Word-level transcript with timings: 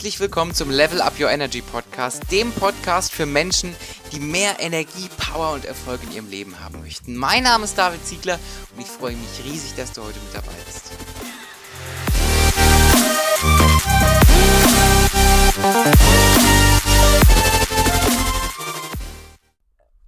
Herzlich 0.00 0.20
willkommen 0.20 0.54
zum 0.54 0.70
Level 0.70 1.02
Up 1.02 1.20
Your 1.20 1.28
Energy 1.28 1.60
Podcast, 1.60 2.32
dem 2.32 2.52
Podcast 2.52 3.12
für 3.12 3.26
Menschen, 3.26 3.76
die 4.12 4.18
mehr 4.18 4.56
Energie, 4.58 5.10
Power 5.18 5.52
und 5.52 5.66
Erfolg 5.66 6.00
in 6.04 6.12
ihrem 6.12 6.30
Leben 6.30 6.58
haben 6.58 6.80
möchten. 6.80 7.14
Mein 7.14 7.42
Name 7.42 7.64
ist 7.64 7.76
David 7.76 8.02
Ziegler 8.06 8.38
und 8.74 8.80
ich 8.80 8.86
freue 8.86 9.14
mich 9.14 9.44
riesig, 9.44 9.74
dass 9.76 9.92
du 9.92 10.00
heute 10.00 10.18
mit 10.20 10.34
dabei 10.34 10.54
bist. 10.64 10.92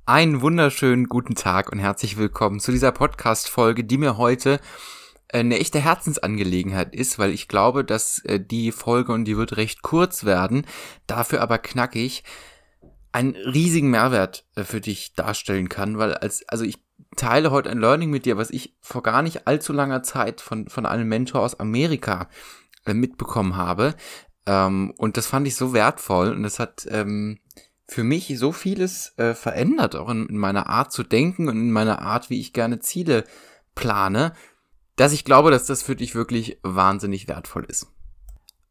Einen 0.06 0.40
wunderschönen 0.40 1.06
guten 1.10 1.34
Tag 1.34 1.70
und 1.70 1.80
herzlich 1.80 2.16
willkommen 2.16 2.60
zu 2.60 2.72
dieser 2.72 2.92
Podcast-Folge, 2.92 3.84
die 3.84 3.98
mir 3.98 4.16
heute 4.16 4.58
eine 5.32 5.58
echte 5.58 5.80
Herzensangelegenheit 5.80 6.94
ist, 6.94 7.18
weil 7.18 7.30
ich 7.30 7.48
glaube, 7.48 7.84
dass 7.84 8.18
äh, 8.24 8.38
die 8.38 8.72
Folge, 8.72 9.12
und 9.12 9.24
die 9.24 9.36
wird 9.36 9.56
recht 9.56 9.82
kurz 9.82 10.24
werden, 10.24 10.66
dafür 11.06 11.40
aber 11.40 11.58
knackig, 11.58 12.24
einen 13.12 13.36
riesigen 13.36 13.90
Mehrwert 13.90 14.46
äh, 14.56 14.64
für 14.64 14.80
dich 14.80 15.14
darstellen 15.14 15.68
kann, 15.68 15.98
weil 15.98 16.14
als, 16.14 16.48
also 16.48 16.64
ich 16.64 16.82
teile 17.16 17.50
heute 17.50 17.70
ein 17.70 17.78
Learning 17.78 18.10
mit 18.10 18.24
dir, 18.24 18.36
was 18.36 18.50
ich 18.50 18.74
vor 18.80 19.02
gar 19.02 19.22
nicht 19.22 19.46
allzu 19.46 19.72
langer 19.72 20.02
Zeit 20.02 20.40
von, 20.40 20.68
von 20.68 20.86
einem 20.86 21.08
Mentor 21.08 21.42
aus 21.42 21.58
Amerika 21.60 22.28
äh, 22.86 22.94
mitbekommen 22.94 23.56
habe. 23.56 23.94
Ähm, 24.46 24.92
und 24.96 25.16
das 25.16 25.26
fand 25.26 25.46
ich 25.46 25.56
so 25.56 25.72
wertvoll 25.72 26.32
und 26.32 26.42
das 26.42 26.58
hat 26.58 26.86
ähm, 26.90 27.38
für 27.86 28.04
mich 28.04 28.32
so 28.38 28.52
vieles 28.52 29.12
äh, 29.18 29.34
verändert, 29.34 29.96
auch 29.96 30.08
in 30.08 30.36
meiner 30.36 30.68
Art 30.68 30.92
zu 30.92 31.02
denken 31.02 31.48
und 31.48 31.56
in 31.56 31.70
meiner 31.70 32.00
Art, 32.00 32.30
wie 32.30 32.40
ich 32.40 32.52
gerne 32.52 32.80
Ziele 32.80 33.24
plane 33.74 34.32
dass 35.02 35.12
ich 35.12 35.24
glaube, 35.24 35.50
dass 35.50 35.66
das 35.66 35.82
für 35.82 35.96
dich 35.96 36.14
wirklich 36.14 36.58
wahnsinnig 36.62 37.26
wertvoll 37.26 37.64
ist. 37.64 37.88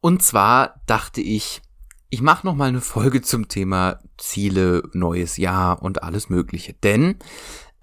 Und 0.00 0.22
zwar 0.22 0.80
dachte 0.86 1.20
ich, 1.20 1.60
ich 2.08 2.22
mache 2.22 2.46
noch 2.46 2.54
mal 2.54 2.68
eine 2.68 2.80
Folge 2.80 3.20
zum 3.20 3.48
Thema 3.48 4.00
Ziele, 4.16 4.82
neues 4.94 5.36
Jahr 5.36 5.82
und 5.82 6.02
alles 6.02 6.30
Mögliche. 6.30 6.72
Denn 6.72 7.16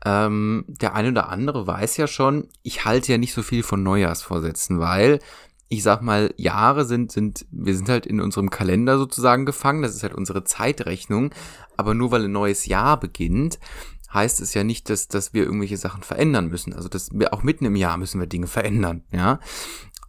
ähm, 0.04 0.66
der 0.68 0.96
eine 0.96 1.10
oder 1.10 1.30
andere 1.30 1.68
weiß 1.68 1.98
ja 1.98 2.08
schon, 2.08 2.48
ich 2.64 2.86
halte 2.86 3.12
ja 3.12 3.20
nicht 3.20 3.36
so 3.36 3.44
viel 3.44 3.62
von 3.62 3.84
Neujahrsvorsätzen, 3.84 4.80
weil 4.80 5.20
ich 5.68 5.84
sag 5.84 6.02
mal, 6.02 6.34
Jahre 6.36 6.86
sind, 6.86 7.12
sind, 7.12 7.46
wir 7.52 7.76
sind 7.76 7.88
halt 7.88 8.08
in 8.08 8.20
unserem 8.20 8.50
Kalender 8.50 8.98
sozusagen 8.98 9.46
gefangen, 9.46 9.84
das 9.84 9.94
ist 9.94 10.02
halt 10.02 10.16
unsere 10.16 10.44
Zeitrechnung, 10.44 11.36
aber 11.78 11.94
nur 11.94 12.10
weil 12.10 12.26
ein 12.26 12.32
neues 12.32 12.66
Jahr 12.66 13.00
beginnt, 13.00 13.60
heißt 14.14 14.42
es 14.42 14.54
ja 14.54 14.64
nicht, 14.64 14.90
dass, 14.90 15.08
dass 15.08 15.34
wir 15.34 15.44
irgendwelche 15.44 15.78
Sachen 15.78 16.04
verändern 16.04 16.48
müssen. 16.48 16.74
Also 16.74 16.90
dass 16.90 17.10
wir 17.14 17.34
auch 17.34 17.44
mitten 17.44 17.66
im 17.66 17.76
Jahr 17.76 17.98
müssen 17.98 18.20
wir 18.20 18.28
Dinge 18.28 18.48
verändern, 18.48 19.04
ja. 19.12 19.40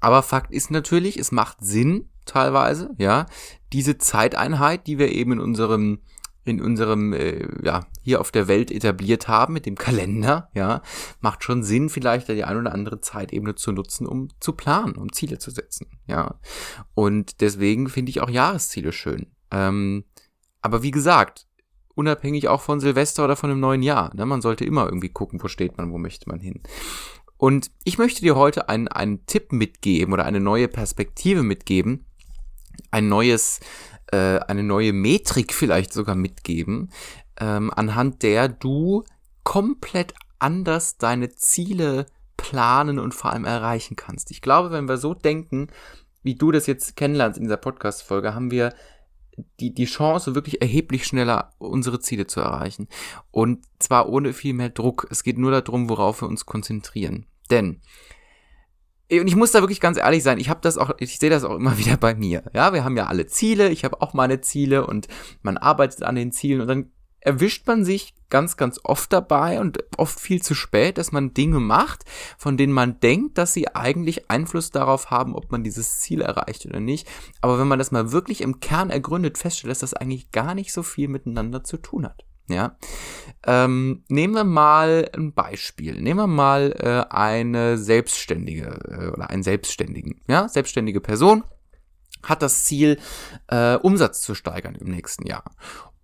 Aber 0.00 0.22
Fakt 0.22 0.50
ist 0.52 0.70
natürlich, 0.70 1.18
es 1.18 1.30
macht 1.30 1.58
Sinn, 1.60 2.08
teilweise, 2.24 2.94
ja, 2.96 3.26
diese 3.72 3.98
Zeiteinheit, 3.98 4.86
die 4.86 4.98
wir 4.98 5.12
eben 5.12 5.32
in 5.32 5.40
unserem 5.40 6.00
in 6.44 6.62
unserem 6.62 7.12
äh, 7.12 7.46
ja 7.62 7.86
hier 8.02 8.20
auf 8.20 8.30
der 8.30 8.48
Welt 8.48 8.70
etabliert 8.70 9.28
haben 9.28 9.52
mit 9.52 9.66
dem 9.66 9.76
Kalender, 9.76 10.48
ja, 10.54 10.80
macht 11.20 11.44
schon 11.44 11.62
Sinn, 11.62 11.90
vielleicht 11.90 12.28
die 12.28 12.44
ein 12.44 12.56
oder 12.56 12.72
andere 12.72 13.00
Zeitebene 13.02 13.56
zu 13.56 13.72
nutzen, 13.72 14.06
um 14.06 14.28
zu 14.40 14.54
planen, 14.54 14.96
um 14.96 15.12
Ziele 15.12 15.38
zu 15.38 15.50
setzen, 15.50 15.86
ja. 16.06 16.40
Und 16.94 17.42
deswegen 17.42 17.88
finde 17.88 18.10
ich 18.10 18.22
auch 18.22 18.30
Jahresziele 18.30 18.92
schön. 18.92 19.26
Ähm, 19.50 20.04
aber 20.62 20.82
wie 20.82 20.90
gesagt, 20.90 21.46
unabhängig 22.00 22.48
auch 22.48 22.62
von 22.62 22.80
Silvester 22.80 23.24
oder 23.24 23.36
von 23.36 23.50
einem 23.50 23.60
neuen 23.60 23.82
Jahr. 23.82 24.10
Ne? 24.14 24.24
Man 24.24 24.40
sollte 24.40 24.64
immer 24.64 24.86
irgendwie 24.86 25.10
gucken, 25.10 25.42
wo 25.42 25.48
steht 25.48 25.76
man, 25.76 25.92
wo 25.92 25.98
möchte 25.98 26.28
man 26.28 26.40
hin. 26.40 26.60
Und 27.36 27.70
ich 27.84 27.98
möchte 27.98 28.22
dir 28.22 28.36
heute 28.36 28.68
einen, 28.68 28.88
einen 28.88 29.26
Tipp 29.26 29.52
mitgeben 29.52 30.12
oder 30.12 30.24
eine 30.24 30.40
neue 30.40 30.68
Perspektive 30.68 31.42
mitgeben, 31.42 32.06
ein 32.90 33.08
neues, 33.08 33.60
äh, 34.12 34.38
eine 34.38 34.62
neue 34.62 34.92
Metrik 34.92 35.52
vielleicht 35.52 35.92
sogar 35.92 36.14
mitgeben, 36.14 36.90
ähm, 37.38 37.70
anhand 37.74 38.22
der 38.22 38.48
du 38.48 39.04
komplett 39.44 40.14
anders 40.38 40.96
deine 40.96 41.30
Ziele 41.34 42.06
planen 42.36 42.98
und 42.98 43.14
vor 43.14 43.32
allem 43.32 43.44
erreichen 43.44 43.96
kannst. 43.96 44.30
Ich 44.30 44.40
glaube, 44.40 44.70
wenn 44.70 44.88
wir 44.88 44.96
so 44.96 45.12
denken, 45.12 45.68
wie 46.22 46.34
du 46.34 46.50
das 46.50 46.66
jetzt 46.66 46.96
kennenlernst 46.96 47.38
in 47.38 47.44
dieser 47.44 47.58
Podcast-Folge, 47.58 48.34
haben 48.34 48.50
wir 48.50 48.74
die, 49.58 49.72
die 49.72 49.84
Chance, 49.86 50.34
wirklich 50.34 50.60
erheblich 50.60 51.06
schneller 51.06 51.54
unsere 51.58 52.00
Ziele 52.00 52.26
zu 52.26 52.40
erreichen. 52.40 52.88
Und 53.30 53.64
zwar 53.78 54.08
ohne 54.08 54.32
viel 54.32 54.54
mehr 54.54 54.70
Druck. 54.70 55.06
Es 55.10 55.22
geht 55.22 55.38
nur 55.38 55.50
darum, 55.50 55.88
worauf 55.88 56.22
wir 56.22 56.28
uns 56.28 56.46
konzentrieren. 56.46 57.26
Denn 57.50 57.80
und 59.12 59.26
ich 59.26 59.34
muss 59.34 59.50
da 59.50 59.60
wirklich 59.60 59.80
ganz 59.80 59.98
ehrlich 59.98 60.22
sein, 60.22 60.38
ich 60.38 60.48
habe 60.48 60.60
das 60.62 60.78
auch, 60.78 60.92
ich 60.98 61.18
sehe 61.18 61.30
das 61.30 61.42
auch 61.42 61.56
immer 61.56 61.78
wieder 61.78 61.96
bei 61.96 62.14
mir. 62.14 62.44
Ja, 62.54 62.72
wir 62.72 62.84
haben 62.84 62.96
ja 62.96 63.06
alle 63.06 63.26
Ziele, 63.26 63.70
ich 63.70 63.84
habe 63.84 64.00
auch 64.00 64.14
meine 64.14 64.40
Ziele 64.40 64.86
und 64.86 65.08
man 65.42 65.56
arbeitet 65.56 66.02
an 66.04 66.14
den 66.14 66.32
Zielen 66.32 66.60
und 66.60 66.68
dann 66.68 66.92
erwischt 67.20 67.66
man 67.66 67.84
sich 67.84 68.14
ganz, 68.30 68.56
ganz 68.56 68.80
oft 68.84 69.12
dabei 69.12 69.60
und 69.60 69.78
oft 69.96 70.18
viel 70.18 70.40
zu 70.40 70.54
spät, 70.54 70.98
dass 70.98 71.12
man 71.12 71.34
Dinge 71.34 71.60
macht, 71.60 72.04
von 72.38 72.56
denen 72.56 72.72
man 72.72 73.00
denkt, 73.00 73.38
dass 73.38 73.52
sie 73.52 73.74
eigentlich 73.74 74.30
Einfluss 74.30 74.70
darauf 74.70 75.10
haben, 75.10 75.34
ob 75.34 75.50
man 75.50 75.64
dieses 75.64 76.00
Ziel 76.00 76.22
erreicht 76.22 76.64
oder 76.66 76.80
nicht. 76.80 77.08
Aber 77.40 77.58
wenn 77.58 77.68
man 77.68 77.78
das 77.78 77.90
mal 77.90 78.12
wirklich 78.12 78.40
im 78.40 78.60
Kern 78.60 78.90
ergründet 78.90 79.38
feststellt, 79.38 79.70
dass 79.70 79.80
das 79.80 79.94
eigentlich 79.94 80.30
gar 80.30 80.54
nicht 80.54 80.72
so 80.72 80.82
viel 80.82 81.08
miteinander 81.08 81.64
zu 81.64 81.76
tun 81.76 82.06
hat. 82.06 82.24
Ja, 82.48 82.76
ähm, 83.46 84.02
nehmen 84.08 84.34
wir 84.34 84.42
mal 84.42 85.08
ein 85.14 85.32
Beispiel. 85.34 86.00
Nehmen 86.00 86.18
wir 86.18 86.26
mal 86.26 86.74
äh, 86.80 87.14
eine 87.14 87.78
Selbstständige 87.78 88.80
äh, 88.88 89.06
oder 89.10 89.30
einen 89.30 89.44
Selbstständigen. 89.44 90.20
Ja, 90.26 90.48
selbstständige 90.48 91.00
Person 91.00 91.44
hat 92.24 92.42
das 92.42 92.64
Ziel, 92.64 92.98
äh, 93.48 93.76
Umsatz 93.76 94.22
zu 94.22 94.34
steigern 94.34 94.74
im 94.74 94.88
nächsten 94.88 95.26
Jahr. 95.26 95.44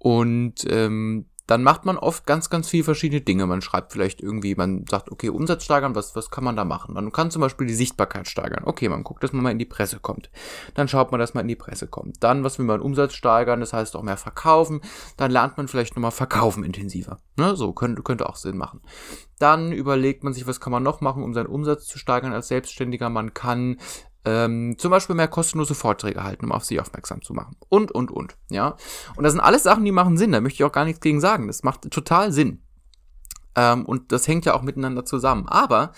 Und 0.06 0.64
ähm, 0.70 1.26
dann 1.48 1.64
macht 1.64 1.84
man 1.84 1.98
oft 1.98 2.28
ganz, 2.28 2.48
ganz 2.48 2.68
viele 2.68 2.84
verschiedene 2.84 3.22
Dinge. 3.22 3.44
Man 3.46 3.60
schreibt 3.60 3.90
vielleicht 3.90 4.20
irgendwie, 4.20 4.54
man 4.54 4.84
sagt, 4.88 5.10
okay, 5.10 5.30
Umsatz 5.30 5.64
steigern, 5.64 5.96
was, 5.96 6.14
was 6.14 6.30
kann 6.30 6.44
man 6.44 6.54
da 6.54 6.64
machen? 6.64 6.94
Man 6.94 7.10
kann 7.10 7.32
zum 7.32 7.42
Beispiel 7.42 7.66
die 7.66 7.74
Sichtbarkeit 7.74 8.28
steigern. 8.28 8.62
Okay, 8.66 8.88
man 8.88 9.02
guckt, 9.02 9.24
dass 9.24 9.32
man 9.32 9.42
mal 9.42 9.50
in 9.50 9.58
die 9.58 9.64
Presse 9.64 9.98
kommt. 9.98 10.30
Dann 10.74 10.86
schaut 10.86 11.10
man, 11.10 11.18
dass 11.18 11.34
man 11.34 11.42
in 11.42 11.48
die 11.48 11.56
Presse 11.56 11.88
kommt. 11.88 12.22
Dann, 12.22 12.44
was 12.44 12.60
will 12.60 12.66
man 12.66 12.80
Umsatz 12.80 13.14
steigern? 13.14 13.58
Das 13.58 13.72
heißt 13.72 13.96
auch 13.96 14.04
mehr 14.04 14.16
verkaufen. 14.16 14.80
Dann 15.16 15.32
lernt 15.32 15.56
man 15.56 15.66
vielleicht 15.66 15.96
nochmal 15.96 16.12
verkaufen 16.12 16.62
intensiver. 16.62 17.18
Ne? 17.36 17.56
So 17.56 17.72
könnte, 17.72 18.04
könnte 18.04 18.28
auch 18.28 18.36
Sinn 18.36 18.56
machen. 18.56 18.80
Dann 19.40 19.72
überlegt 19.72 20.22
man 20.22 20.34
sich, 20.34 20.46
was 20.46 20.60
kann 20.60 20.70
man 20.70 20.84
noch 20.84 21.00
machen, 21.00 21.24
um 21.24 21.34
seinen 21.34 21.46
Umsatz 21.46 21.86
zu 21.86 21.98
steigern 21.98 22.32
als 22.32 22.46
Selbstständiger. 22.46 23.10
Man 23.10 23.34
kann 23.34 23.78
ähm, 24.26 24.74
zum 24.76 24.90
Beispiel 24.90 25.14
mehr 25.14 25.28
kostenlose 25.28 25.74
Vorträge 25.74 26.24
halten, 26.24 26.44
um 26.44 26.52
auf 26.52 26.64
sie 26.64 26.80
aufmerksam 26.80 27.22
zu 27.22 27.32
machen. 27.32 27.56
Und, 27.68 27.92
und, 27.92 28.10
und. 28.10 28.36
Ja. 28.50 28.76
Und 29.14 29.22
das 29.22 29.32
sind 29.32 29.40
alles 29.40 29.62
Sachen, 29.62 29.84
die 29.84 29.92
machen 29.92 30.18
Sinn. 30.18 30.32
Da 30.32 30.40
möchte 30.40 30.56
ich 30.56 30.64
auch 30.64 30.72
gar 30.72 30.84
nichts 30.84 31.00
gegen 31.00 31.20
sagen. 31.20 31.46
Das 31.46 31.62
macht 31.62 31.88
total 31.90 32.32
Sinn. 32.32 32.60
Ähm, 33.54 33.86
und 33.86 34.10
das 34.10 34.26
hängt 34.26 34.44
ja 34.44 34.54
auch 34.54 34.62
miteinander 34.62 35.04
zusammen. 35.04 35.48
Aber 35.48 35.92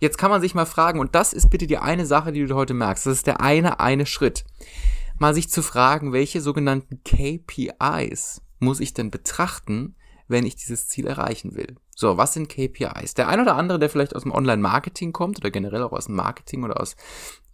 jetzt 0.00 0.18
kann 0.18 0.30
man 0.30 0.40
sich 0.40 0.56
mal 0.56 0.66
fragen, 0.66 0.98
und 0.98 1.14
das 1.14 1.32
ist 1.32 1.50
bitte 1.50 1.68
die 1.68 1.78
eine 1.78 2.04
Sache, 2.04 2.32
die 2.32 2.44
du 2.44 2.54
heute 2.56 2.74
merkst. 2.74 3.06
Das 3.06 3.14
ist 3.14 3.26
der 3.28 3.40
eine, 3.40 3.78
eine 3.78 4.06
Schritt. 4.06 4.44
Mal 5.18 5.34
sich 5.34 5.48
zu 5.48 5.62
fragen, 5.62 6.12
welche 6.12 6.40
sogenannten 6.40 7.02
KPIs 7.04 8.42
muss 8.58 8.80
ich 8.80 8.92
denn 8.92 9.12
betrachten, 9.12 9.94
wenn 10.26 10.44
ich 10.44 10.56
dieses 10.56 10.88
Ziel 10.88 11.06
erreichen 11.06 11.54
will. 11.54 11.76
So, 12.00 12.16
was 12.16 12.32
sind 12.32 12.48
KPIs? 12.48 13.14
Der 13.14 13.26
ein 13.26 13.40
oder 13.40 13.56
andere, 13.56 13.80
der 13.80 13.90
vielleicht 13.90 14.14
aus 14.14 14.22
dem 14.22 14.30
Online-Marketing 14.30 15.12
kommt 15.12 15.38
oder 15.40 15.50
generell 15.50 15.82
auch 15.82 15.90
aus 15.90 16.06
dem 16.06 16.14
Marketing 16.14 16.62
oder 16.62 16.80
aus, 16.80 16.94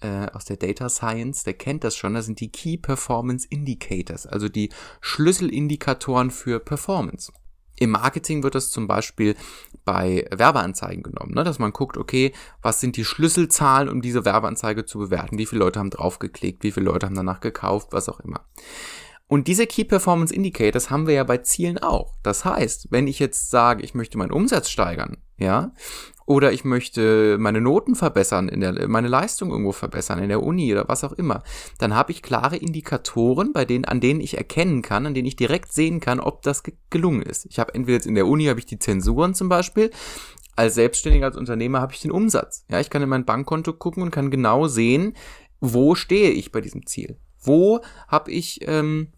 äh, 0.02 0.26
aus 0.34 0.44
der 0.44 0.58
Data 0.58 0.90
Science, 0.90 1.44
der 1.44 1.54
kennt 1.54 1.82
das 1.82 1.96
schon. 1.96 2.12
Das 2.12 2.26
sind 2.26 2.40
die 2.40 2.52
Key 2.52 2.76
Performance 2.76 3.46
Indicators, 3.48 4.26
also 4.26 4.50
die 4.50 4.68
Schlüsselindikatoren 5.00 6.30
für 6.30 6.60
Performance. 6.60 7.32
Im 7.76 7.92
Marketing 7.92 8.42
wird 8.42 8.54
das 8.54 8.70
zum 8.70 8.86
Beispiel 8.86 9.34
bei 9.86 10.28
Werbeanzeigen 10.30 11.02
genommen, 11.02 11.32
ne? 11.32 11.42
dass 11.42 11.58
man 11.58 11.72
guckt, 11.72 11.96
okay, 11.96 12.34
was 12.60 12.80
sind 12.80 12.98
die 12.98 13.06
Schlüsselzahlen, 13.06 13.88
um 13.88 14.02
diese 14.02 14.26
Werbeanzeige 14.26 14.84
zu 14.84 14.98
bewerten? 14.98 15.38
Wie 15.38 15.46
viele 15.46 15.60
Leute 15.60 15.78
haben 15.78 15.88
draufgeklickt? 15.88 16.64
Wie 16.64 16.70
viele 16.70 16.84
Leute 16.84 17.06
haben 17.06 17.16
danach 17.16 17.40
gekauft? 17.40 17.88
Was 17.92 18.10
auch 18.10 18.20
immer. 18.20 18.44
Und 19.26 19.48
diese 19.48 19.66
Key 19.66 19.84
Performance 19.84 20.34
Indicators 20.34 20.90
haben 20.90 21.06
wir 21.06 21.14
ja 21.14 21.24
bei 21.24 21.38
Zielen 21.38 21.78
auch. 21.78 22.14
Das 22.22 22.44
heißt, 22.44 22.88
wenn 22.90 23.06
ich 23.06 23.18
jetzt 23.18 23.50
sage, 23.50 23.82
ich 23.82 23.94
möchte 23.94 24.18
meinen 24.18 24.32
Umsatz 24.32 24.68
steigern, 24.68 25.16
ja, 25.38 25.72
oder 26.26 26.52
ich 26.52 26.64
möchte 26.64 27.36
meine 27.38 27.60
Noten 27.60 27.94
verbessern, 27.96 28.48
in 28.48 28.60
der, 28.60 28.88
meine 28.88 29.08
Leistung 29.08 29.50
irgendwo 29.50 29.72
verbessern, 29.72 30.22
in 30.22 30.28
der 30.28 30.42
Uni 30.42 30.72
oder 30.72 30.88
was 30.88 31.04
auch 31.04 31.12
immer, 31.12 31.42
dann 31.78 31.94
habe 31.94 32.12
ich 32.12 32.22
klare 32.22 32.56
Indikatoren, 32.56 33.52
bei 33.52 33.64
denen, 33.64 33.84
an 33.84 34.00
denen 34.00 34.20
ich 34.20 34.36
erkennen 34.36 34.82
kann, 34.82 35.06
an 35.06 35.14
denen 35.14 35.26
ich 35.26 35.36
direkt 35.36 35.72
sehen 35.72 36.00
kann, 36.00 36.20
ob 36.20 36.42
das 36.42 36.62
ge 36.62 36.74
gelungen 36.90 37.22
ist. 37.22 37.46
Ich 37.46 37.58
habe 37.58 37.74
entweder 37.74 37.96
jetzt 37.96 38.06
in 38.06 38.14
der 38.14 38.26
Uni 38.26 38.46
habe 38.46 38.58
ich 38.58 38.66
die 38.66 38.78
Zensuren 38.78 39.34
zum 39.34 39.48
Beispiel, 39.48 39.90
als 40.56 40.74
Selbstständiger, 40.74 41.26
als 41.26 41.36
Unternehmer 41.36 41.80
habe 41.80 41.92
ich 41.92 42.00
den 42.00 42.12
Umsatz. 42.12 42.64
Ja, 42.70 42.80
ich 42.80 42.88
kann 42.88 43.02
in 43.02 43.08
mein 43.08 43.24
Bankkonto 43.24 43.72
gucken 43.72 44.02
und 44.02 44.10
kann 44.10 44.30
genau 44.30 44.68
sehen, 44.68 45.14
wo 45.60 45.94
stehe 45.94 46.30
ich 46.30 46.52
bei 46.52 46.60
diesem 46.60 46.86
Ziel. 46.86 47.18
Wo 47.44 47.80
habe 48.08 48.30
ich, 48.30 48.60
ähm, 48.62 49.12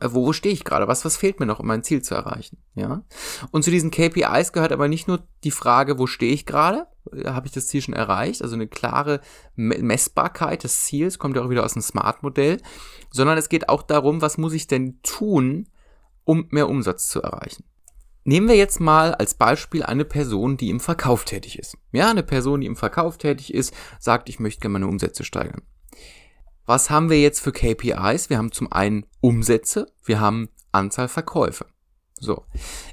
wo 0.00 0.32
stehe 0.32 0.54
ich 0.54 0.64
gerade? 0.64 0.88
Was, 0.88 1.04
was 1.04 1.16
fehlt 1.16 1.40
mir 1.40 1.46
noch, 1.46 1.60
um 1.60 1.66
mein 1.66 1.82
Ziel 1.82 2.02
zu 2.02 2.14
erreichen? 2.14 2.58
Ja. 2.74 3.02
Und 3.50 3.64
zu 3.64 3.70
diesen 3.70 3.90
KPIs 3.90 4.52
gehört 4.52 4.72
aber 4.72 4.88
nicht 4.88 5.08
nur 5.08 5.26
die 5.44 5.50
Frage, 5.50 5.98
wo 5.98 6.06
stehe 6.06 6.32
ich 6.32 6.46
gerade? 6.46 6.86
habe 7.26 7.46
ich 7.46 7.52
das 7.52 7.66
Ziel 7.66 7.82
schon 7.82 7.94
erreicht, 7.94 8.42
also 8.42 8.54
eine 8.54 8.68
klare 8.68 9.20
Messbarkeit 9.56 10.64
des 10.64 10.84
Ziels, 10.84 11.18
kommt 11.18 11.36
ja 11.36 11.42
auch 11.42 11.50
wieder 11.50 11.64
aus 11.64 11.72
dem 11.72 11.82
Smart-Modell, 11.82 12.58
sondern 13.10 13.38
es 13.38 13.48
geht 13.48 13.68
auch 13.68 13.82
darum, 13.82 14.20
was 14.22 14.38
muss 14.38 14.52
ich 14.52 14.66
denn 14.66 15.00
tun, 15.02 15.68
um 16.24 16.46
mehr 16.50 16.68
Umsatz 16.68 17.08
zu 17.08 17.22
erreichen. 17.22 17.64
Nehmen 18.24 18.48
wir 18.48 18.56
jetzt 18.56 18.80
mal 18.80 19.14
als 19.14 19.34
Beispiel 19.34 19.82
eine 19.82 20.04
Person, 20.04 20.56
die 20.56 20.70
im 20.70 20.78
Verkauf 20.78 21.24
tätig 21.24 21.58
ist. 21.58 21.76
Ja, 21.90 22.10
eine 22.10 22.22
Person, 22.22 22.60
die 22.60 22.66
im 22.66 22.76
Verkauf 22.76 23.16
tätig 23.18 23.54
ist, 23.54 23.74
sagt, 23.98 24.28
ich 24.28 24.38
möchte 24.38 24.60
gerne 24.60 24.74
meine 24.74 24.88
Umsätze 24.88 25.24
steigern. 25.24 25.62
Was 26.70 26.88
haben 26.88 27.10
wir 27.10 27.20
jetzt 27.20 27.40
für 27.40 27.50
KPIs? 27.50 28.30
Wir 28.30 28.38
haben 28.38 28.52
zum 28.52 28.70
einen 28.70 29.04
Umsätze, 29.20 29.88
wir 30.04 30.20
haben 30.20 30.50
Anzahl 30.70 31.08
Verkäufe. 31.08 31.66
So. 32.14 32.44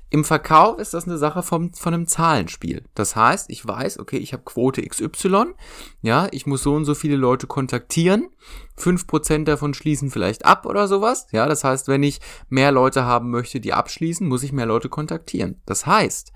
Im 0.09 0.25
Verkauf 0.25 0.79
ist 0.79 0.95
das 0.95 1.05
eine 1.05 1.19
Sache 1.19 1.43
vom, 1.43 1.71
von 1.73 1.93
einem 1.93 2.07
Zahlenspiel. 2.07 2.85
Das 2.95 3.15
heißt, 3.15 3.51
ich 3.51 3.67
weiß, 3.67 3.99
okay, 3.99 4.17
ich 4.17 4.33
habe 4.33 4.41
Quote 4.45 4.81
XY, 4.81 5.53
ja, 6.01 6.27
ich 6.31 6.47
muss 6.47 6.63
so 6.63 6.73
und 6.73 6.85
so 6.85 6.95
viele 6.95 7.17
Leute 7.17 7.45
kontaktieren, 7.45 8.29
fünf 8.75 9.05
Prozent 9.05 9.47
davon 9.47 9.75
schließen 9.75 10.09
vielleicht 10.09 10.43
ab 10.43 10.65
oder 10.65 10.87
sowas, 10.87 11.27
ja, 11.31 11.45
das 11.45 11.63
heißt, 11.63 11.87
wenn 11.87 12.01
ich 12.01 12.19
mehr 12.49 12.71
Leute 12.71 13.05
haben 13.05 13.29
möchte, 13.29 13.59
die 13.59 13.73
abschließen, 13.73 14.27
muss 14.27 14.41
ich 14.41 14.53
mehr 14.53 14.65
Leute 14.65 14.89
kontaktieren. 14.89 15.61
Das 15.67 15.85
heißt, 15.85 16.31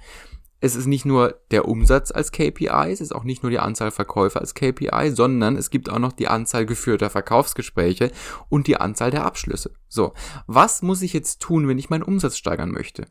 es 0.62 0.76
ist 0.76 0.86
nicht 0.86 1.06
nur 1.06 1.42
der 1.50 1.68
Umsatz 1.68 2.12
als 2.12 2.32
KPI, 2.32 2.92
es 2.92 3.02
ist 3.02 3.14
auch 3.14 3.24
nicht 3.24 3.42
nur 3.42 3.50
die 3.50 3.60
Anzahl 3.60 3.90
Verkäufer 3.90 4.40
als 4.40 4.54
KPI, 4.54 5.12
sondern 5.12 5.58
es 5.58 5.72
gibt 5.72 5.90
auch 5.90 6.00
noch 6.00 6.14
die 6.14 6.28
Anzahl 6.28 6.68
geführter 6.68 7.10
Verkaufsgespräche 7.10 8.12
und 8.48 8.68
die 8.68 8.78
Anzahl 8.78 9.10
der 9.10 9.26
Abschlüsse. 9.26 9.74
So, 9.90 10.14
was 10.46 10.84
muss 10.84 11.02
ich 11.02 11.14
jetzt 11.14 11.42
tun, 11.42 11.68
wenn 11.68 11.80
ich 11.80 11.90
meinen 11.90 12.04
Umsatz 12.04 12.38
steigern 12.38 12.70
möchte? 12.70 13.08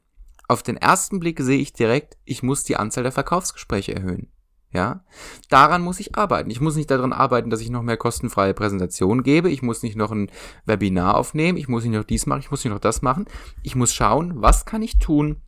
Auf 0.47 0.62
den 0.62 0.76
ersten 0.76 1.19
Blick 1.19 1.41
sehe 1.41 1.58
ich 1.58 1.73
direkt, 1.73 2.17
ich 2.25 2.44
muss 2.44 2.62
die 2.62 2.76
Anzahl 2.76 3.02
der 3.02 3.12
Verkaufsgespräche 3.12 3.94
erhöhen. 3.94 4.29
Ja, 4.73 5.05
daran 5.49 5.82
muss 5.82 5.99
ich 5.99 6.14
arbeiten. 6.14 6.49
Ich 6.49 6.61
muss 6.61 6.76
nicht 6.76 6.93
daran 6.93 7.12
arbeiten, 7.12 7.50
dass 7.50 7.61
ich 7.61 7.70
noch 7.70 7.82
mehr 7.82 7.97
kostenfreie 7.97 8.55
Präsentationen 8.55 9.25
gebe. 9.25 9.50
Ich 9.50 9.62
muss 9.62 9.82
nicht 9.82 9.97
noch 9.97 10.12
ein 10.12 10.31
Webinar 10.64 11.17
aufnehmen. 11.17 11.58
Ich 11.58 11.67
muss 11.67 11.82
nicht 11.82 11.94
noch 11.94 12.05
dies 12.05 12.26
machen. 12.26 12.41
Ich 12.41 12.52
muss 12.52 12.62
nicht 12.62 12.73
noch 12.73 12.79
das 12.79 13.02
machen. 13.02 13.25
Ich 13.64 13.75
muss 13.75 13.93
schauen, 13.93 14.41
was 14.41 14.67
kann 14.67 14.82
ich 14.82 15.00
tun, 15.00 15.43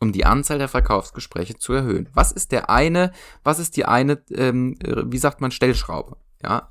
um 0.00 0.12
die 0.12 0.26
Anzahl 0.26 0.58
der 0.58 0.68
Verkaufsgespräche 0.68 1.56
zu 1.56 1.72
erhöhen. 1.72 2.08
Was 2.12 2.32
ist 2.32 2.52
der 2.52 2.70
eine, 2.70 3.12
was 3.42 3.58
ist 3.58 3.76
die 3.76 3.84
eine, 3.84 4.22
ähm, 4.30 4.76
wie 4.82 5.18
sagt 5.18 5.40
man, 5.40 5.50
Stellschraube? 5.50 6.16
Ja. 6.42 6.70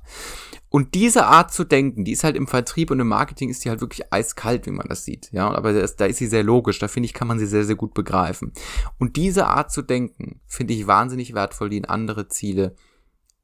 Und 0.68 0.94
diese 0.94 1.26
Art 1.26 1.52
zu 1.52 1.64
denken, 1.64 2.04
die 2.04 2.12
ist 2.12 2.24
halt 2.24 2.36
im 2.36 2.46
Vertrieb 2.46 2.90
und 2.90 3.00
im 3.00 3.08
Marketing 3.08 3.48
ist 3.48 3.64
die 3.64 3.70
halt 3.70 3.80
wirklich 3.80 4.12
eiskalt, 4.12 4.66
wie 4.66 4.72
man 4.72 4.88
das 4.88 5.04
sieht. 5.04 5.30
Ja, 5.32 5.50
aber 5.50 5.72
das, 5.72 5.96
da 5.96 6.06
ist 6.06 6.18
sie 6.18 6.26
sehr 6.26 6.42
logisch. 6.42 6.78
Da 6.78 6.88
finde 6.88 7.06
ich, 7.06 7.14
kann 7.14 7.28
man 7.28 7.38
sie 7.38 7.46
sehr, 7.46 7.64
sehr 7.64 7.76
gut 7.76 7.94
begreifen. 7.94 8.52
Und 8.98 9.16
diese 9.16 9.46
Art 9.46 9.72
zu 9.72 9.82
denken 9.82 10.40
finde 10.46 10.74
ich 10.74 10.86
wahnsinnig 10.86 11.34
wertvoll, 11.34 11.70
die 11.70 11.78
in 11.78 11.84
andere 11.84 12.28
Ziele 12.28 12.74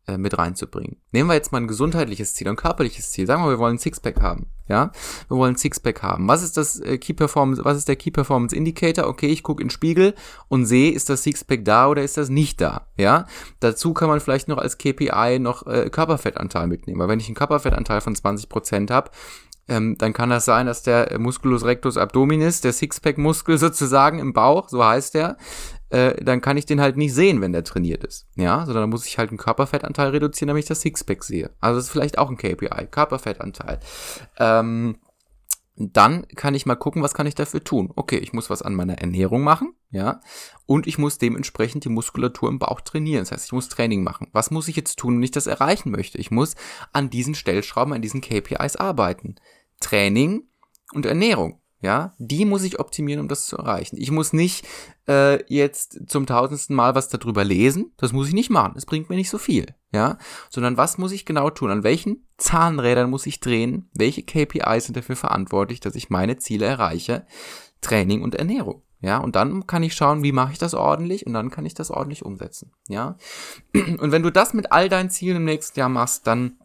äh, 0.09 0.19
mit 0.19 0.37
reinzubringen. 0.37 0.97
Nehmen 1.13 1.29
wir 1.29 1.35
jetzt 1.35 1.53
mal 1.53 1.59
ein 1.61 1.69
gesundheitliches 1.69 2.35
Ziel, 2.35 2.49
ein 2.49 2.57
körperliches 2.57 3.13
Ziel. 3.13 3.27
Sagen 3.27 3.45
wir, 3.45 3.51
wir 3.51 3.59
wollen 3.59 3.77
ein 3.77 3.79
Sixpack 3.79 4.21
haben. 4.21 4.47
Ja, 4.69 4.91
wir 5.29 5.37
wollen 5.37 5.55
ein 5.55 5.59
Sixpack 5.59 6.03
haben. 6.03 6.27
Was 6.29 6.43
ist 6.43 6.57
das 6.57 6.81
äh, 6.81 6.99
Key 6.99 7.13
Performance? 7.13 7.65
Was 7.65 7.77
ist 7.77 7.89
der 7.89 7.97
Key 7.97 8.11
Performance 8.11 8.55
Indicator? 8.57 9.07
Okay, 9.07 9.27
ich 9.27 9.43
gucke 9.43 9.63
in 9.63 9.69
den 9.69 9.71
Spiegel 9.71 10.15
und 10.49 10.67
sehe, 10.67 10.93
ist 10.93 11.09
das 11.09 11.23
Sixpack 11.23 11.65
da 11.65 11.89
oder 11.89 12.03
ist 12.03 12.17
das 12.17 12.31
nicht 12.31 12.61
da? 12.61 12.87
Ja, 12.97 13.27
dazu 13.61 13.93
kann 13.93 14.09
man 14.09 14.21
vielleicht 14.21 14.49
noch 14.49 14.59
als 14.59 14.79
KPI 14.79 15.39
noch 15.41 15.67
äh, 15.67 15.91
Körperfettanteil 15.91 16.67
mitnehmen. 16.67 17.01
Weil 17.01 17.09
wenn 17.09 17.21
ich 17.21 17.27
einen 17.27 17.35
Körperfettanteil 17.35 18.01
von 18.01 18.15
20 18.15 18.49
Prozent 18.49 18.91
habe, 18.91 19.11
ähm, 19.69 19.97
dann 19.99 20.13
kann 20.13 20.31
das 20.31 20.45
sein, 20.45 20.67
dass 20.67 20.83
der 20.83 21.19
Musculus 21.19 21.65
rectus 21.65 21.97
abdominis, 21.97 22.61
der 22.61 22.73
Sixpack-Muskel 22.73 23.59
sozusagen 23.59 24.19
im 24.19 24.33
Bauch, 24.33 24.69
so 24.69 24.85
heißt 24.85 25.15
der, 25.15 25.37
äh, 25.91 26.23
dann 26.25 26.41
kann 26.41 26.57
ich 26.57 26.67
den 26.67 26.81
halt 26.81 26.97
nicht 26.97 27.15
sehen, 27.15 27.41
wenn 27.41 27.53
der 27.53 27.65
trainiert 27.65 28.03
ist. 28.05 28.27
Ja, 28.35 28.65
sondern 28.65 28.85
dann 28.85 28.91
muss 28.91 29.07
ich 29.07 29.19
halt 29.19 29.31
einen 29.31 29.39
Körperfettanteil 29.39 30.11
reduzieren, 30.11 30.49
damit 30.49 30.65
ich 30.65 30.69
das 30.69 30.81
Sixpack 30.81 31.23
sehe. 31.23 31.51
Also 31.61 31.77
das 31.77 31.87
ist 31.87 31.91
vielleicht 31.91 32.19
auch 32.19 32.31
ein 32.31 32.37
KPI, 32.37 32.87
Körperfettanteil. 32.91 33.79
Ähm, 34.39 34.97
dann 35.77 36.27
kann 36.35 36.55
ich 36.55 36.67
mal 36.67 36.77
gucken, 36.77 37.03
was 37.03 37.15
kann 37.15 37.27
ich 37.27 37.35
dafür 37.35 37.63
tun. 37.63 37.93
Okay, 37.95 38.19
ich 38.19 38.33
muss 38.33 38.51
was 38.51 38.63
an 38.63 38.75
meiner 38.75 38.99
Ernährung 38.99 39.43
machen, 39.43 39.75
ja, 39.93 40.23
und 40.65 40.87
ich 40.87 40.97
muss 40.97 41.19
dementsprechend 41.19 41.85
die 41.85 41.91
Muskulatur 41.91 42.49
im 42.49 42.59
Bauch 42.59 42.81
trainieren. 42.81 43.21
Das 43.21 43.31
heißt, 43.31 43.45
ich 43.45 43.53
muss 43.53 43.69
Training 43.69 44.03
machen. 44.03 44.29
Was 44.33 44.51
muss 44.51 44.67
ich 44.69 44.75
jetzt 44.75 44.99
tun, 44.99 45.17
wenn 45.17 45.23
ich 45.23 45.33
das 45.33 45.47
erreichen 45.47 45.91
möchte? 45.91 46.17
Ich 46.17 46.31
muss 46.31 46.57
an 46.95 47.11
diesen 47.11 47.35
Stellschrauben, 47.35 47.93
an 47.93 48.01
diesen 48.01 48.23
KPIs 48.23 48.77
arbeiten. 48.77 49.35
Training 49.81 50.49
und 50.95 51.05
Ernährung. 51.05 51.61
Ja, 51.83 52.15
die 52.19 52.45
muss 52.45 52.63
ich 52.63 52.79
optimieren, 52.79 53.21
um 53.21 53.29
das 53.29 53.45
zu 53.45 53.59
erreichen. 53.59 53.97
Ich 53.99 54.13
muss 54.13 54.33
nicht 54.33 54.65
äh, 55.09 55.45
jetzt 55.53 56.09
zum 56.09 56.27
tausendsten 56.27 56.77
Mal 56.77 56.95
was 56.95 57.09
darüber 57.09 57.45
lesen. 57.45 57.93
Das 57.97 58.13
muss 58.13 58.29
ich 58.29 58.35
nicht 58.35 58.51
machen. 58.51 58.73
Das 58.77 58.87
bringt 58.87 59.11
mir 59.11 59.17
nicht 59.17 59.31
so 59.31 59.37
viel. 59.37 59.75
Ja, 59.93 60.17
sondern 60.49 60.77
was 60.79 60.97
muss 60.97 61.13
ich 61.13 61.27
genau 61.27 61.51
tun? 61.51 61.71
An 61.71 61.83
welchen 61.83 62.27
Zahnrädern 62.39 63.11
muss 63.11 63.27
ich 63.27 63.41
drehen? 63.41 63.91
Welche 63.93 64.23
KPIs 64.23 64.87
sind 64.87 64.97
dafür 64.97 65.17
verantwortlich, 65.17 65.81
dass 65.81 65.97
ich 65.97 66.09
meine 66.09 66.39
Ziele 66.39 66.65
erreiche? 66.65 67.27
Training 67.81 68.23
und 68.23 68.37
Ernährung. 68.37 68.83
Ja, 69.03 69.19
und 69.19 69.35
dann 69.35 69.67
kann 69.67 69.83
ich 69.83 69.95
schauen, 69.95 70.23
wie 70.23 70.33
mache 70.33 70.53
ich 70.53 70.59
das 70.59 70.75
ordentlich 70.75 71.27
und 71.27 71.35
dann 71.35 71.51
kann 71.51 71.67
ich 71.67 71.75
das 71.75 71.91
ordentlich 71.91 72.25
umsetzen. 72.25 72.73
Ja, 72.89 73.17
und 73.75 74.13
wenn 74.13 74.23
du 74.23 74.31
das 74.31 74.55
mit 74.55 74.71
all 74.71 74.89
deinen 74.89 75.11
Zielen 75.11 75.39
im 75.39 75.45
nächsten 75.45 75.79
Jahr 75.79 75.89
machst, 75.89 76.27
dann 76.27 76.59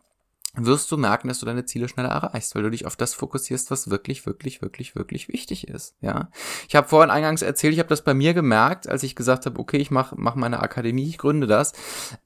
wirst 0.58 0.92
du 0.92 0.98
merken, 0.98 1.28
dass 1.28 1.40
du 1.40 1.46
deine 1.46 1.66
Ziele 1.66 1.88
schneller 1.88 2.10
erreichst, 2.10 2.56
weil 2.56 2.64
du 2.64 2.72
dich 2.72 2.86
auf 2.86 2.96
das 2.96 3.14
fokussierst, 3.14 3.70
was 3.72 3.90
wirklich, 3.90 4.26
wirklich, 4.26 4.62
wirklich, 4.62 4.96
wirklich 4.96 5.28
wichtig 5.30 5.68
ist. 5.68 5.96
Ja, 6.02 6.30
ich 6.68 6.76
habe 6.76 6.88
vorhin 6.88 7.12
eingangs 7.12 7.42
erzählt, 7.42 7.74
ich 7.74 7.80
habe 7.80 7.90
das 7.90 8.04
bei 8.04 8.14
mir 8.14 8.34
gemerkt, 8.34 8.88
als 8.88 9.04
ich 9.04 9.16
gesagt 9.16 9.46
habe, 9.46 9.60
okay, 9.60 9.78
ich 9.78 9.92
mache 9.92 10.16
mach 10.18 10.36
meine 10.36 10.60
Akademie, 10.60 11.10
ich 11.10 11.18
gründe 11.18 11.48
das, 11.48 11.74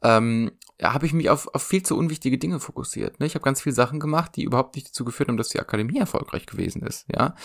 ähm, 0.01 0.51
habe 0.83 1.06
ich 1.06 1.13
mich 1.13 1.30
auf, 1.30 1.48
auf 1.54 1.63
viel 1.63 1.83
zu 1.83 1.95
unwichtige 1.98 2.38
Dinge 2.38 2.60
fokussiert. 2.60 3.19
Ne? 3.19 3.25
Ich 3.25 3.36
habe 3.36 3.44
ganz 3.44 3.62
viele 3.62 3.75
Sachen 3.75 4.00
gemacht, 4.00 4.36
die 4.36 4.44
überhaupt 4.44 4.75
nicht 4.75 4.89
dazu 4.89 5.06
geführt 5.06 5.30
haben, 5.30 5.38
dass 5.38 5.50
die 5.50 5.60
Akademie 5.60 6.00
erfolgreich 6.00 6.45
gewesen 6.45 6.81
ist. 6.81 7.06
Ja, 7.13 7.36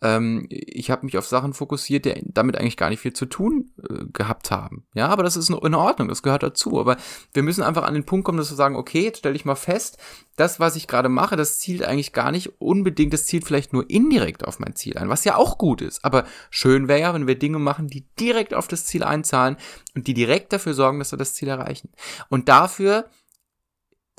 ähm, 0.00 0.46
ich 0.48 0.90
habe 0.90 1.04
mich 1.04 1.18
auf 1.18 1.26
Sachen 1.26 1.54
fokussiert, 1.54 2.04
die 2.04 2.22
damit 2.24 2.56
eigentlich 2.56 2.76
gar 2.76 2.90
nicht 2.90 3.00
viel 3.00 3.12
zu 3.12 3.26
tun 3.26 3.72
äh, 3.88 4.04
gehabt 4.12 4.50
haben. 4.50 4.86
Ja, 4.94 5.08
aber 5.08 5.22
das 5.22 5.36
ist 5.36 5.50
in 5.50 5.74
Ordnung, 5.74 6.08
das 6.08 6.22
gehört 6.22 6.42
dazu. 6.44 6.78
Aber 6.78 6.96
wir 7.32 7.42
müssen 7.42 7.62
einfach 7.62 7.82
an 7.82 7.94
den 7.94 8.06
Punkt 8.06 8.24
kommen, 8.24 8.38
dass 8.38 8.50
wir 8.50 8.56
sagen, 8.56 8.76
okay, 8.76 9.02
jetzt 9.02 9.18
stelle 9.18 9.34
ich 9.34 9.44
mal 9.44 9.56
fest, 9.56 9.98
das, 10.36 10.60
was 10.60 10.76
ich 10.76 10.88
gerade 10.88 11.08
mache, 11.08 11.36
das 11.36 11.58
zielt 11.58 11.84
eigentlich 11.84 12.12
gar 12.12 12.30
nicht 12.32 12.60
unbedingt, 12.60 13.12
das 13.12 13.26
zielt 13.26 13.44
vielleicht 13.44 13.72
nur 13.72 13.88
indirekt 13.88 14.44
auf 14.44 14.58
mein 14.58 14.74
Ziel 14.74 14.98
ein, 14.98 15.08
was 15.08 15.24
ja 15.24 15.36
auch 15.36 15.58
gut 15.58 15.80
ist. 15.80 16.04
Aber 16.04 16.24
schön 16.50 16.88
wäre 16.88 17.00
ja, 17.00 17.14
wenn 17.14 17.26
wir 17.26 17.38
Dinge 17.38 17.58
machen, 17.58 17.88
die 17.88 18.06
direkt 18.18 18.54
auf 18.54 18.68
das 18.68 18.84
Ziel 18.84 19.04
einzahlen 19.04 19.56
und 19.94 20.06
die 20.06 20.14
direkt 20.14 20.52
dafür 20.52 20.74
sorgen, 20.74 20.98
dass 20.98 21.12
wir 21.12 21.18
das 21.18 21.34
Ziel 21.34 21.48
erreichen. 21.48 21.90
Und 22.28 22.48
dafür 22.48 23.08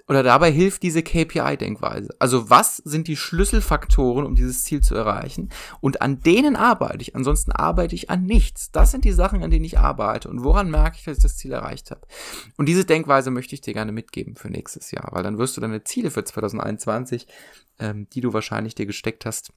oder 0.08 0.22
dabei 0.22 0.52
hilft 0.52 0.84
diese 0.84 1.02
KPI-Denkweise. 1.02 2.16
Also 2.20 2.50
was 2.50 2.78
sind 2.78 3.08
die 3.08 3.16
Schlüsselfaktoren, 3.16 4.26
um 4.26 4.36
dieses 4.36 4.64
Ziel 4.64 4.82
zu 4.82 4.94
erreichen? 4.94 5.50
Und 5.82 6.02
an 6.02 6.22
denen 6.22 6.56
arbeite 6.56 7.02
ich. 7.02 7.16
Ansonsten 7.16 7.52
arbeite 7.52 7.96
ich 7.96 8.12
an 8.12 8.24
nichts. 8.24 8.72
Das 8.72 8.92
sind 8.92 9.04
die 9.04 9.12
Sachen, 9.12 9.44
an 9.44 9.50
denen 9.50 9.66
ich 9.66 9.80
arbeite. 9.80 10.30
Und 10.30 10.44
woran 10.44 10.70
merke 10.70 10.98
ich, 11.00 11.06
dass 11.06 11.18
ich 11.18 11.24
das 11.24 11.38
Ziel 11.38 11.54
erreicht 11.54 11.90
habe? 11.90 12.02
Und 12.56 12.68
diese 12.68 12.86
Denkweise 12.86 13.32
möchte 13.32 13.56
ich 13.56 13.62
dir 13.62 13.74
gerne 13.74 13.92
mitgeben 13.92 14.36
für 14.36 14.50
nächstes 14.50 14.92
Jahr, 14.92 15.10
weil 15.12 15.24
dann 15.24 15.40
wirst 15.40 15.58
du 15.58 15.62
deine 15.62 15.84
Ziele 15.84 16.12
für 16.12 16.24
2021, 16.24 17.28
ähm, 17.80 18.08
die 18.14 18.22
du 18.22 18.32
wahrscheinlich 18.32 18.76
dir 18.76 18.86
gesteckt 18.86 19.26
hast, 19.26 19.54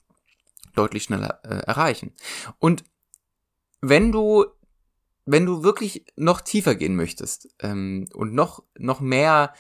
deutlich 0.75 1.05
schneller 1.05 1.41
äh, 1.45 1.59
erreichen. 1.67 2.13
Und 2.59 2.85
wenn 3.83 4.13
du 4.13 4.47
wenn 5.31 5.45
du 5.45 5.63
wirklich 5.63 6.07
noch 6.17 6.41
tiefer 6.41 6.75
gehen 6.75 6.97
möchtest 6.97 7.51
ähm, 7.61 8.09
und 8.15 8.33
noch 8.33 8.63
noch 8.79 9.01
mehr 9.01 9.53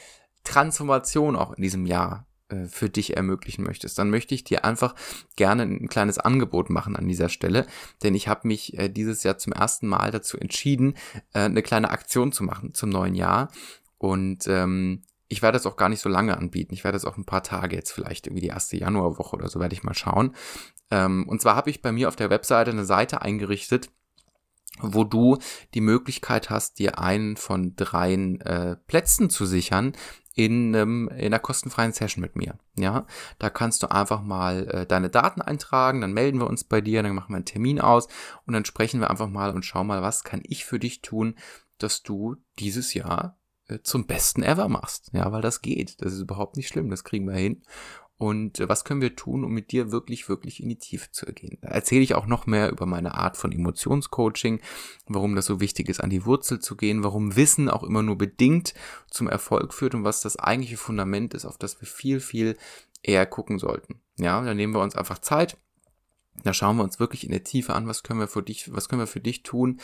Transformation 0.45 1.37
auch 1.37 1.52
in 1.52 1.62
diesem 1.62 1.87
Jahr 1.87 2.26
äh, 2.49 2.66
für 2.66 2.88
dich 2.88 3.16
ermöglichen 3.16 3.64
möchtest, 3.64 3.99
dann 3.99 4.11
möchte 4.11 4.35
ich 4.35 4.45
dir 4.45 4.64
einfach 4.64 4.95
gerne 5.37 5.64
ein 5.64 5.88
kleines 5.88 6.18
Angebot 6.18 6.71
machen 6.71 6.97
an 6.97 7.07
dieser 7.07 7.28
Stelle, 7.28 7.66
denn 8.02 8.14
ich 8.14 8.28
habe 8.28 8.49
mich 8.49 8.78
äh, 8.78 8.88
dieses 8.88 9.23
Jahr 9.23 9.38
zum 9.38 9.52
ersten 9.52 9.87
Mal 9.87 10.11
dazu 10.11 10.38
entschieden, 10.38 10.95
äh, 11.35 11.40
eine 11.40 11.62
kleine 11.62 11.90
Aktion 11.90 12.33
zu 12.33 12.45
machen 12.45 12.75
zum 12.75 12.90
neuen 12.90 13.14
Jahr 13.14 13.50
und 13.99 14.47
ähm, 14.47 15.02
ich 15.28 15.42
werde 15.42 15.59
es 15.59 15.66
auch 15.66 15.76
gar 15.76 15.90
nicht 15.90 16.00
so 16.00 16.09
lange 16.09 16.37
anbieten. 16.37 16.73
Ich 16.73 16.85
werde 16.85 16.97
es 16.97 17.04
auch 17.04 17.18
ein 17.18 17.26
paar 17.26 17.42
Tage 17.42 17.76
jetzt 17.76 17.92
vielleicht 17.92 18.26
irgendwie 18.26 18.40
die 18.40 18.49
erste 18.49 18.78
Januarwoche 18.78 19.37
oder 19.37 19.49
so 19.49 19.61
werde 19.61 19.75
ich 19.75 19.83
mal 19.83 19.95
schauen. 19.95 20.35
Ähm, 20.90 21.28
und 21.28 21.42
zwar 21.42 21.54
habe 21.54 21.71
ich 21.71 21.83
bei 21.83 21.92
mir 21.92 22.09
auf 22.09 22.16
der 22.16 22.30
Webseite 22.30 22.71
eine 22.71 22.87
Seite 22.87 23.21
eingerichtet, 23.21 23.90
wo 24.80 25.04
du 25.04 25.38
die 25.75 25.80
Möglichkeit 25.80 26.50
hast, 26.50 26.78
dir 26.78 26.99
einen 26.99 27.37
von 27.37 27.76
dreien 27.76 28.40
äh, 28.40 28.76
Plätzen 28.87 29.28
zu 29.28 29.45
sichern 29.45 29.92
in, 30.38 30.73
ähm, 30.75 31.09
in 31.09 31.26
einer 31.26 31.40
kostenfreien 31.40 31.92
Session 31.92 32.23
mit 32.23 32.37
mir. 32.37 32.57
Ja, 32.76 33.07
da 33.40 33.50
kannst 33.50 33.83
du 33.83 33.90
einfach 33.90 34.23
mal 34.23 34.68
äh, 34.68 34.87
deine 34.87 35.11
Daten 35.11 35.42
eintragen, 35.42 36.00
dann 36.00 36.12
melden 36.12 36.38
wir 36.38 36.47
uns 36.47 36.62
bei 36.62 36.80
dir, 36.80 37.02
dann 37.02 37.16
machen 37.16 37.30
wir 37.30 37.37
einen 37.38 37.45
Termin 37.45 37.80
aus 37.80 38.07
und 38.47 38.54
dann 38.54 38.64
sprechen 38.64 39.00
wir 39.00 39.11
einfach 39.11 39.28
mal 39.28 39.50
und 39.50 39.64
schauen 39.64 39.88
mal, 39.88 40.00
was 40.00 40.23
kann 40.23 40.40
ich 40.45 40.64
für 40.64 40.78
dich 40.78 41.02
tun, 41.02 41.35
dass 41.78 42.04
du 42.04 42.37
dieses 42.61 42.95
Jahr 42.95 43.37
äh, 43.66 43.80
zum 43.83 44.07
besten 44.07 44.45
ever 44.45 44.68
machst. 44.68 45.11
Ja, 45.12 45.33
weil 45.33 45.42
das 45.42 45.61
geht. 45.61 46.00
Das 46.02 46.12
ist 46.12 46.21
überhaupt 46.21 46.57
nicht 46.57 46.68
schlimm, 46.68 46.88
das 46.88 47.02
kriegen 47.02 47.26
wir 47.26 47.35
hin. 47.35 47.64
Und 48.19 48.59
äh, 48.59 48.69
was 48.69 48.85
können 48.85 49.01
wir 49.01 49.15
tun, 49.15 49.45
um 49.45 49.53
mit 49.53 49.71
dir 49.71 49.93
wirklich, 49.93 50.29
wirklich 50.29 50.61
in 50.61 50.69
die 50.69 50.79
Tiefe 50.79 51.11
zu 51.13 51.25
gehen. 51.27 51.59
Da 51.63 51.69
erzähle 51.69 52.03
ich 52.03 52.17
auch 52.17 52.27
noch 52.27 52.47
mehr 52.47 52.71
über 52.71 52.85
meine 52.85 53.15
Art 53.15 53.37
von 53.37 53.53
Emotionscoaching, 53.53 54.61
warum 55.07 55.37
das 55.37 55.47
so 55.47 55.61
wichtig 55.61 55.89
ist, 55.89 56.01
an 56.01 56.11
die 56.11 56.27
Wurzel 56.27 56.59
zu 56.59 56.77
gehen, 56.77 57.05
warum 57.05 57.37
Wissen 57.37 57.71
auch 57.71 57.85
immer 57.85 58.03
nur 58.03 58.19
bedingt 58.19 58.75
zum 59.09 59.29
Erfolg 59.29 59.73
führt 59.73 59.95
und 59.95 60.03
was 60.03 60.21
das 60.21 60.37
eigentliche 60.37 60.77
Fundament 60.77 61.33
ist, 61.33 61.45
auf 61.45 61.59
das 61.59 61.81
wir 61.81 61.87
viel, 61.87 62.19
viel 62.19 62.57
eher 63.05 63.25
gucken 63.25 63.61
sollten. 63.61 64.01
Ja, 64.19 64.43
da 64.43 64.53
nehmen 64.53 64.75
wir 64.75 64.83
uns 64.83 64.97
einfach 64.97 65.21
Zeit. 65.21 65.57
Da 66.43 66.53
schauen 66.53 66.77
wir 66.77 66.85
uns 66.85 66.99
wirklich 66.99 67.25
in 67.25 67.31
der 67.31 67.45
Tiefe 67.45 67.75
an, 67.75 67.87
was 67.87 68.03
können 68.03 68.21
wir 68.21 68.29
für 68.29 68.43
dich, 68.43 68.73
was 68.73 68.89
können 68.89 69.03
wir 69.03 69.07
für 69.07 69.21
dich 69.21 69.45
tun 69.45 69.81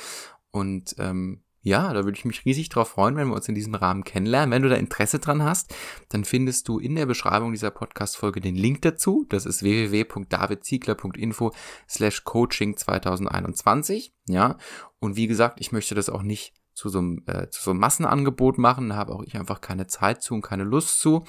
und 0.51 0.97
ähm, 0.99 1.43
ja, 1.65 1.95
da 1.95 2.05
würde 2.05 2.19
ich 2.19 2.27
mich 2.27 2.45
riesig 2.45 2.69
drauf 2.69 2.89
freuen, 2.91 3.17
wenn 3.17 3.29
wir 3.29 3.35
uns 3.35 3.49
in 3.49 3.55
diesem 3.55 3.75
Rahmen 3.75 4.05
kennenlernen. 4.05 4.53
Wenn 4.53 4.61
du 4.61 4.69
da 4.69 4.77
Interesse 4.77 5.19
dran 5.19 5.43
hast, 5.43 5.75
dann 6.11 6.25
findest 6.25 6.69
du 6.69 6.79
in 6.79 6.95
der 6.95 7.07
Beschreibung 7.07 7.53
dieser 7.53 7.71
Podcast-Folge 7.71 8.43
den 8.43 8.55
Link 8.55 8.83
dazu. 8.83 9.25
Das 9.31 9.47
ist 9.47 9.63
www.davidziegler.info 9.63 11.53
slash 11.89 12.25
coaching 12.25 12.77
2021. 12.77 14.15
Ja, 14.27 14.59
und 14.99 15.17
wie 15.17 15.27
gesagt, 15.27 15.59
ich 15.59 15.73
möchte 15.73 15.95
das 15.95 16.11
auch 16.11 16.23
nicht 16.23 16.53
zu 16.75 16.91
so 16.91 16.99
einem, 16.99 17.23
äh, 17.27 17.49
zu 17.49 17.63
so 17.63 17.71
einem 17.71 17.81
Massenangebot 17.81 18.59
machen. 18.59 18.91
Da 18.91 18.97
habe 18.97 19.15
auch 19.15 19.23
ich 19.23 19.37
einfach 19.37 19.63
keine 19.63 19.87
Zeit 19.87 20.23
zu 20.23 20.35
und 20.35 20.43
keine 20.43 20.65
Lust 20.65 21.01
zu, 21.01 21.25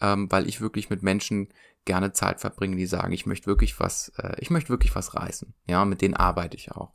ähm, 0.00 0.32
weil 0.32 0.48
ich 0.48 0.62
wirklich 0.62 0.88
mit 0.88 1.02
Menschen 1.02 1.48
gerne 1.84 2.12
Zeit 2.12 2.40
verbringen, 2.40 2.76
die 2.76 2.86
sagen, 2.86 3.12
ich 3.12 3.26
möchte 3.26 3.46
wirklich 3.46 3.78
was, 3.80 4.12
äh, 4.18 4.36
ich 4.38 4.50
möchte 4.50 4.70
wirklich 4.70 4.94
was 4.94 5.14
reißen. 5.14 5.54
Ja, 5.66 5.84
mit 5.84 6.00
denen 6.00 6.14
arbeite 6.14 6.56
ich 6.56 6.72
auch. 6.72 6.92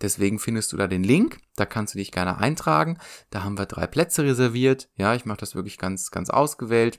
Deswegen 0.00 0.38
findest 0.38 0.72
du 0.72 0.76
da 0.76 0.86
den 0.86 1.04
Link, 1.04 1.40
da 1.56 1.66
kannst 1.66 1.94
du 1.94 1.98
dich 1.98 2.12
gerne 2.12 2.38
eintragen. 2.38 2.98
Da 3.30 3.44
haben 3.44 3.58
wir 3.58 3.66
drei 3.66 3.86
Plätze 3.86 4.24
reserviert. 4.24 4.88
Ja, 4.96 5.14
ich 5.14 5.24
mache 5.24 5.40
das 5.40 5.54
wirklich 5.54 5.78
ganz, 5.78 6.10
ganz 6.10 6.30
ausgewählt 6.30 6.98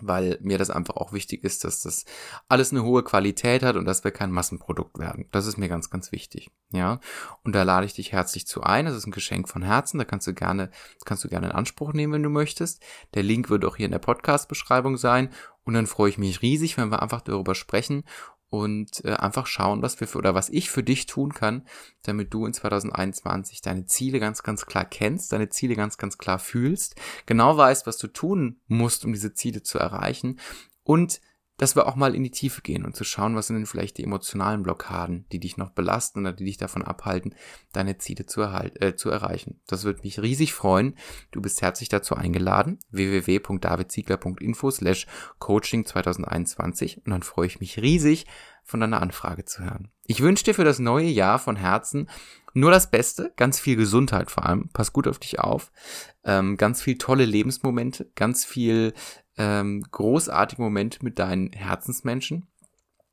weil 0.00 0.38
mir 0.40 0.58
das 0.58 0.70
einfach 0.70 0.96
auch 0.96 1.12
wichtig 1.12 1.44
ist, 1.44 1.64
dass 1.64 1.82
das 1.82 2.04
alles 2.48 2.72
eine 2.72 2.82
hohe 2.82 3.02
Qualität 3.02 3.62
hat 3.62 3.76
und 3.76 3.84
dass 3.84 4.04
wir 4.04 4.10
kein 4.10 4.30
Massenprodukt 4.30 4.98
werden. 4.98 5.26
Das 5.30 5.46
ist 5.46 5.56
mir 5.56 5.68
ganz, 5.68 5.90
ganz 5.90 6.12
wichtig. 6.12 6.50
Ja, 6.70 7.00
und 7.44 7.54
da 7.54 7.62
lade 7.62 7.86
ich 7.86 7.94
dich 7.94 8.12
herzlich 8.12 8.46
zu 8.46 8.62
ein. 8.62 8.84
Das 8.84 8.96
ist 8.96 9.06
ein 9.06 9.12
Geschenk 9.12 9.48
von 9.48 9.62
Herzen. 9.62 9.98
Da 9.98 10.04
kannst 10.04 10.26
du 10.26 10.34
gerne, 10.34 10.70
kannst 11.04 11.24
du 11.24 11.28
gerne 11.28 11.46
in 11.46 11.52
Anspruch 11.52 11.92
nehmen, 11.92 12.12
wenn 12.12 12.22
du 12.22 12.30
möchtest. 12.30 12.82
Der 13.14 13.22
Link 13.22 13.50
wird 13.50 13.64
auch 13.64 13.76
hier 13.76 13.86
in 13.86 13.92
der 13.92 13.98
Podcast-Beschreibung 13.98 14.96
sein. 14.96 15.30
Und 15.64 15.74
dann 15.74 15.86
freue 15.86 16.10
ich 16.10 16.18
mich 16.18 16.42
riesig, 16.42 16.76
wenn 16.78 16.90
wir 16.90 17.02
einfach 17.02 17.20
darüber 17.20 17.54
sprechen 17.54 18.04
und 18.50 19.04
äh, 19.04 19.12
einfach 19.12 19.46
schauen, 19.46 19.82
was 19.82 20.00
wir 20.00 20.08
für 20.08 20.18
oder 20.18 20.34
was 20.34 20.48
ich 20.48 20.70
für 20.70 20.82
dich 20.82 21.06
tun 21.06 21.34
kann, 21.34 21.66
damit 22.02 22.32
du 22.32 22.46
in 22.46 22.52
2021 22.52 23.60
deine 23.60 23.86
Ziele 23.86 24.20
ganz, 24.20 24.42
ganz 24.42 24.66
klar 24.66 24.84
kennst, 24.84 25.32
deine 25.32 25.50
Ziele 25.50 25.74
ganz, 25.74 25.98
ganz 25.98 26.18
klar 26.18 26.38
fühlst, 26.38 26.96
genau 27.26 27.56
weißt, 27.56 27.86
was 27.86 27.98
du 27.98 28.08
tun 28.08 28.60
musst, 28.66 29.04
um 29.04 29.12
diese 29.12 29.34
Ziele 29.34 29.62
zu 29.62 29.78
erreichen 29.78 30.38
und 30.82 31.20
dass 31.58 31.76
wir 31.76 31.86
auch 31.86 31.96
mal 31.96 32.14
in 32.14 32.22
die 32.22 32.30
Tiefe 32.30 32.62
gehen 32.62 32.84
und 32.84 32.96
zu 32.96 33.04
schauen, 33.04 33.36
was 33.36 33.48
sind 33.48 33.56
denn 33.56 33.66
vielleicht 33.66 33.98
die 33.98 34.04
emotionalen 34.04 34.62
Blockaden, 34.62 35.26
die 35.32 35.40
dich 35.40 35.56
noch 35.58 35.70
belasten 35.70 36.20
oder 36.20 36.32
die 36.32 36.46
dich 36.46 36.56
davon 36.56 36.82
abhalten, 36.82 37.34
deine 37.72 37.98
Ziele 37.98 38.24
zu, 38.24 38.40
äh, 38.42 38.94
zu 38.96 39.10
erreichen. 39.10 39.60
Das 39.66 39.84
würde 39.84 40.00
mich 40.02 40.22
riesig 40.22 40.54
freuen. 40.54 40.96
Du 41.32 41.42
bist 41.42 41.60
herzlich 41.60 41.88
dazu 41.88 42.14
eingeladen. 42.14 42.78
www.davidziegler.info 42.90 44.70
slash 44.70 45.06
coaching 45.38 45.84
2021 45.84 47.04
und 47.04 47.10
dann 47.10 47.22
freue 47.22 47.48
ich 47.48 47.60
mich 47.60 47.82
riesig, 47.82 48.26
von 48.68 48.80
deiner 48.80 49.00
Anfrage 49.00 49.46
zu 49.46 49.64
hören. 49.64 49.90
Ich 50.04 50.20
wünsche 50.20 50.44
dir 50.44 50.54
für 50.54 50.64
das 50.64 50.78
neue 50.78 51.08
Jahr 51.08 51.38
von 51.38 51.56
Herzen 51.56 52.08
nur 52.52 52.70
das 52.70 52.90
Beste, 52.90 53.32
ganz 53.36 53.58
viel 53.58 53.76
Gesundheit 53.76 54.30
vor 54.30 54.44
allem, 54.44 54.68
pass 54.72 54.92
gut 54.92 55.08
auf 55.08 55.18
dich 55.18 55.38
auf, 55.38 55.70
ähm, 56.24 56.56
ganz 56.56 56.82
viel 56.82 56.98
tolle 56.98 57.24
Lebensmomente, 57.24 58.10
ganz 58.14 58.44
viel 58.44 58.92
ähm, 59.38 59.84
großartige 59.90 60.60
Momente 60.60 60.98
mit 61.02 61.18
deinen 61.18 61.52
Herzensmenschen. 61.52 62.46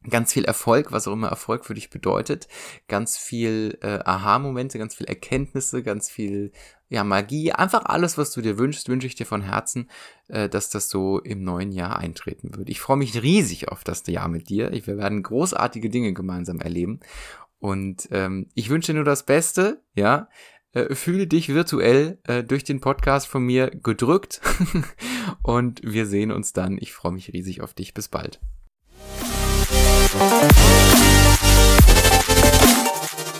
Ganz 0.10 0.34
viel 0.34 0.46
Erfolg, 0.46 0.92
was 0.92 1.08
auch 1.08 1.14
immer 1.14 1.30
Erfolg 1.30 1.66
für 1.66 1.74
dich 1.74 1.90
bedeutet. 1.90 2.48
Ganz 2.88 3.18
viel 3.18 3.78
äh, 3.82 4.00
Aha-Momente, 4.06 4.78
ganz 4.78 4.94
viel 4.94 5.08
Erkenntnisse, 5.08 5.82
ganz 5.82 6.12
viel 6.12 6.52
ja, 6.90 7.04
Magie. 7.04 7.52
Einfach 7.52 7.86
alles, 7.86 8.18
was 8.18 8.32
du 8.32 8.42
dir 8.42 8.60
wünschst, 8.60 8.88
wünsche 8.88 9.08
ich 9.08 9.16
dir 9.16 9.26
von 9.26 9.42
Herzen, 9.42 9.90
äh, 10.28 10.48
dass 10.48 10.70
das 10.70 10.90
so 10.90 11.20
im 11.20 11.44
neuen 11.44 11.72
Jahr 11.72 11.98
eintreten 11.98 12.56
wird. 12.56 12.70
Ich 12.70 12.82
freue 12.82 12.98
mich 12.98 13.22
riesig 13.22 13.70
auf 13.70 13.84
das 13.84 14.06
Jahr 14.06 14.28
mit 14.28 14.50
dir. 14.50 14.72
Wir 14.72 14.98
werden 14.98 15.24
großartige 15.24 15.90
Dinge 15.90 16.14
gemeinsam 16.14 16.62
erleben. 16.62 17.00
Und 17.58 18.10
ähm, 18.12 18.50
ich 18.54 18.70
wünsche 18.70 18.92
dir 18.92 18.98
nur 18.98 19.06
das 19.06 19.26
Beste, 19.26 19.82
ja. 19.96 20.28
Äh, 20.76 20.94
fühle 20.94 21.26
dich 21.26 21.50
virtuell 21.50 22.20
äh, 22.24 22.44
durch 22.44 22.64
den 22.64 22.82
Podcast 22.82 23.28
von 23.28 23.44
mir 23.44 23.72
gedrückt 23.72 24.42
und 25.42 25.82
wir 25.84 26.06
sehen 26.06 26.32
uns 26.32 26.54
dann. 26.54 26.78
Ich 26.80 26.94
freue 26.94 27.14
mich 27.14 27.34
riesig 27.34 27.62
auf 27.62 27.74
dich. 27.74 27.94
Bis 27.94 28.10
bald. 28.10 28.40